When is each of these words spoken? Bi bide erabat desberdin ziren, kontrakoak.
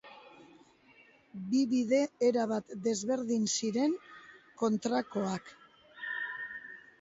Bi 1.51 1.59
bide 1.73 1.99
erabat 2.29 2.73
desberdin 2.87 3.45
ziren, 3.57 3.93
kontrakoak. 4.63 5.55